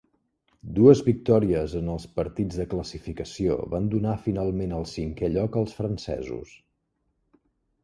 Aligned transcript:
Dues 0.77 1.01
victòries 1.07 1.75
en 1.79 1.91
els 1.95 2.07
partits 2.15 2.57
de 2.61 2.65
classificació 2.71 3.59
van 3.75 3.91
donar 3.93 4.15
finalment 4.25 4.75
el 4.81 4.89
cinquè 4.95 5.31
lloc 5.37 5.63
als 5.65 5.79
francesos. 5.83 6.59